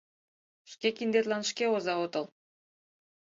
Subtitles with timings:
[0.71, 2.25] Шке киндетлан шке оза отыл...